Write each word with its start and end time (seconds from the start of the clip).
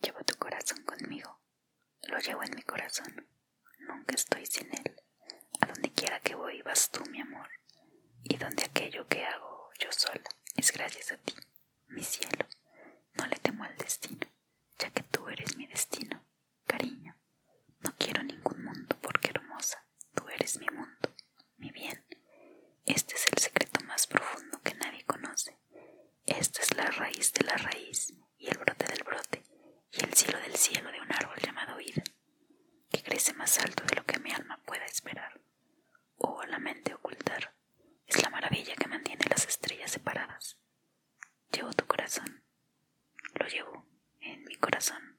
Llevo 0.00 0.20
tu 0.24 0.36
corazón 0.36 0.82
conmigo. 0.84 1.40
Lo 2.02 2.18
llevo 2.18 2.42
en 2.42 2.54
mi 2.54 2.62
corazón. 2.62 3.26
Nunca 3.80 4.14
estoy 4.14 4.46
sin 4.46 4.68
él. 4.72 4.96
A 5.60 5.66
donde 5.66 5.92
quiera 5.92 6.20
que 6.20 6.34
voy 6.34 6.62
vas 6.62 6.90
tú, 6.90 7.04
mi 7.10 7.20
amor. 7.20 7.48
Y 8.24 8.36
donde 8.36 8.64
aquello 8.64 9.06
que 9.08 9.24
hago 9.24 9.70
yo 9.78 9.90
sola 9.92 10.28
es 10.56 10.72
gracias 10.72 11.12
a 11.12 11.16
ti, 11.18 11.34
mi 11.88 12.02
cielo. 12.02 12.46
No 13.14 13.26
le 13.26 13.36
temo 13.36 13.64
al 13.64 13.76
destino, 13.76 14.26
ya 14.78 14.90
que 14.90 15.02
tú 15.04 15.28
eres 15.28 15.56
mi 15.56 15.66
destino. 15.66 16.22
Cariño, 16.66 17.16
no 17.80 17.94
quiero 17.98 18.22
ningún 18.22 18.64
mundo 18.64 18.96
porque 19.00 19.30
hermosa, 19.30 19.84
tú 20.14 20.28
eres 20.28 20.58
mi 20.58 20.66
mundo, 20.68 21.14
mi 21.56 21.70
bien. 21.70 22.04
Este 22.84 23.14
es 23.14 23.26
el 23.32 23.38
secreto 23.38 23.80
más 23.84 24.06
profundo 24.06 24.60
que 24.62 24.74
nadie 24.74 25.04
conoce. 25.04 25.58
Esta 26.26 26.62
es 26.62 26.76
la 26.76 26.86
raíz 26.86 27.32
de 27.32 27.44
la 27.44 27.56
raíz 27.56 28.12
cielo 30.60 30.92
de 30.92 31.00
un 31.00 31.10
árbol 31.10 31.38
llamado 31.42 31.78
vida, 31.78 32.02
que 32.90 33.02
crece 33.02 33.32
más 33.32 33.58
alto 33.60 33.82
de 33.84 33.96
lo 33.96 34.04
que 34.04 34.18
mi 34.18 34.30
alma 34.30 34.60
pueda 34.66 34.84
esperar 34.84 35.40
o 36.18 36.42
la 36.44 36.58
mente 36.58 36.92
ocultar. 36.92 37.54
Es 38.06 38.22
la 38.22 38.28
maravilla 38.28 38.74
que 38.76 38.86
mantiene 38.86 39.24
las 39.30 39.46
estrellas 39.46 39.90
separadas. 39.90 40.58
Llevo 41.50 41.72
tu 41.72 41.86
corazón, 41.86 42.44
lo 43.36 43.46
llevo 43.46 43.86
en 44.20 44.44
mi 44.44 44.56
corazón. 44.56 45.09